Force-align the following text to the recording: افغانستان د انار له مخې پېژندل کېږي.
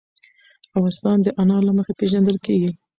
افغانستان 0.77 1.17
د 1.21 1.27
انار 1.41 1.61
له 1.67 1.73
مخې 1.77 1.93
پېژندل 1.99 2.37
کېږي. 2.45 2.71